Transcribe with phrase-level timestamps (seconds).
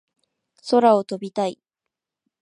[0.67, 1.59] 空を飛びたい